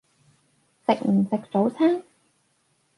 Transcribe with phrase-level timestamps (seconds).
[0.87, 2.01] 食唔食早餐？